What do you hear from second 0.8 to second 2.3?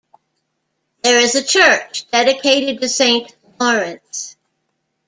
There is a church,